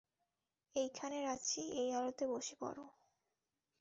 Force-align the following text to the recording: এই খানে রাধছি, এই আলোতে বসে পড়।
এই 0.75 0.87
খানে 0.89 1.19
রাধছি, 1.21 1.61
এই 1.81 1.89
আলোতে 1.91 2.25
বসে 2.27 2.55
পড়। 2.59 2.77